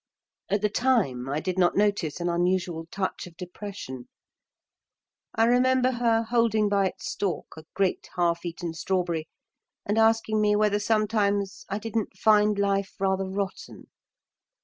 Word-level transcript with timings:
At 0.49 0.61
the 0.63 0.69
time 0.71 1.29
I 1.29 1.39
did 1.39 1.59
not 1.59 1.75
notice 1.77 2.19
an 2.19 2.27
unusual 2.27 2.87
touch 2.89 3.27
of 3.27 3.37
depression. 3.37 4.09
I 5.35 5.43
remember 5.43 5.91
her 5.91 6.23
holding 6.23 6.69
by 6.69 6.87
its 6.87 7.11
stalk 7.11 7.53
a 7.55 7.65
great 7.75 8.09
half 8.15 8.43
eaten 8.43 8.73
strawberry 8.73 9.27
and 9.85 9.99
asking 9.99 10.41
me 10.41 10.55
whether 10.55 10.79
sometimes 10.79 11.67
I 11.69 11.77
didn't 11.77 12.17
find 12.17 12.57
life 12.57 12.95
rather 12.99 13.29
rotten. 13.29 13.91